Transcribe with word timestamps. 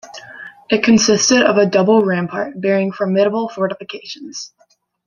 It 0.71 0.83
consisted 0.83 1.43
of 1.43 1.57
a 1.57 1.67
double 1.67 2.03
rampart 2.03 2.59
bearing 2.59 2.91
formidable 2.91 3.49
fortifications. 3.49 4.51